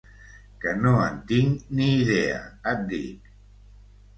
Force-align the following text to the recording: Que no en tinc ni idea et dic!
Que 0.63 0.71
no 0.85 0.93
en 1.09 1.19
tinc 1.31 1.69
ni 1.81 1.91
idea 1.99 2.41
et 2.73 2.83
dic! 2.95 3.31